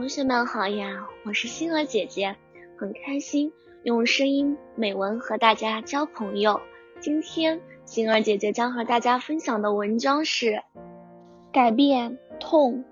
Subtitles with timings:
[0.00, 2.34] 同学们好呀，我是星儿姐姐，
[2.78, 6.58] 很开心用声音美文和大家交朋友。
[7.00, 10.62] 今天星儿姐姐将和大家分享的文章是
[11.52, 12.82] 改变痛。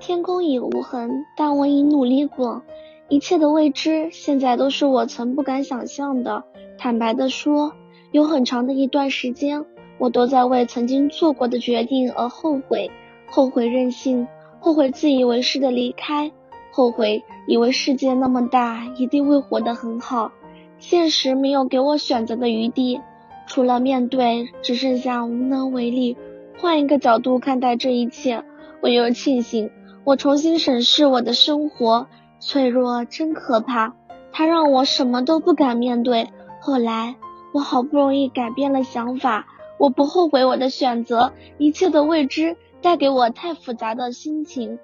[0.00, 2.62] 天空已无痕，但我已努力过。
[3.10, 6.42] 一切的未知，现在都是我曾不敢想象的。
[6.78, 7.74] 坦白的说，
[8.12, 9.66] 有很长的一段时间，
[9.98, 12.90] 我都在为曾经做过的决定而后悔，
[13.26, 14.26] 后悔任性。
[14.60, 16.32] 后悔自以为是的离开，
[16.72, 20.32] 后悔以为世界那么大，一定会活得很好。
[20.78, 23.00] 现实没有给我选择的余地，
[23.46, 26.16] 除了面对，只剩下无能为力。
[26.56, 28.44] 换一个角度看待这一切，
[28.80, 29.70] 我又庆幸
[30.04, 32.06] 我重新审视我的生活。
[32.40, 33.94] 脆弱真可怕，
[34.30, 36.28] 它让我什么都不敢面对。
[36.60, 37.16] 后来
[37.52, 39.46] 我好不容易改变了想法，
[39.78, 42.56] 我不后悔我的选择，一切的未知。
[42.80, 44.78] 带给我太复杂的心情，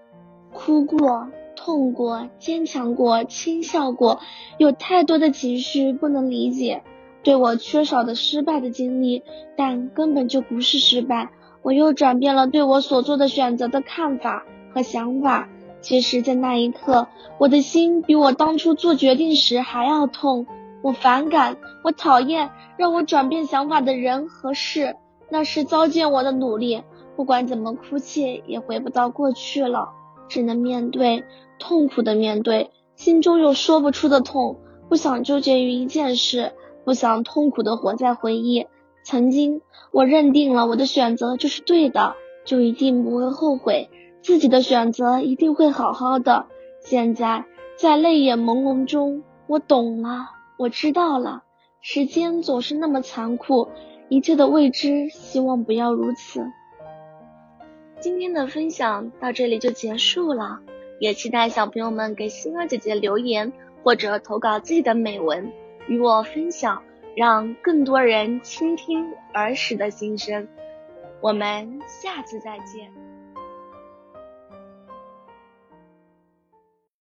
[0.52, 4.20] 哭过、痛过、坚强过、轻笑过，
[4.58, 6.82] 有太多的情绪不能理解。
[7.22, 9.22] 对我缺少的失败的经历，
[9.56, 11.30] 但根本就不是失败。
[11.62, 15.48] 我又转变了对我所做的选择的看法和想法。
[15.80, 17.08] 其实，在那一刻，
[17.38, 20.46] 我的心比我当初做决定时还要痛。
[20.82, 24.96] 我反感，我讨厌让我转变想法的人和事，
[25.30, 26.82] 那是糟践我的努力。
[27.16, 29.90] 不管怎么哭泣，也回不到过去了，
[30.28, 31.24] 只能面对，
[31.58, 34.56] 痛苦的面对，心中有说不出的痛，
[34.88, 36.52] 不想纠结于一件事，
[36.84, 38.66] 不想痛苦的活在回忆。
[39.04, 39.60] 曾经，
[39.92, 43.90] 我认定了我的选择就是对的，就一定不会后悔，
[44.22, 46.46] 自己的选择一定会好好的。
[46.80, 47.44] 现在，
[47.76, 51.42] 在泪眼朦胧中，我懂了，我知道了，
[51.80, 53.68] 时间总是那么残酷，
[54.08, 56.44] 一切的未知，希望不要如此。
[58.04, 60.60] 今天的分享到这里就结束了，
[60.98, 63.50] 也期待小朋友们给星儿姐姐留言
[63.82, 65.50] 或者投稿自己的美文
[65.88, 66.82] 与我分享，
[67.16, 70.46] 让更多人倾听儿时的心声。
[71.22, 72.92] 我们下次再见。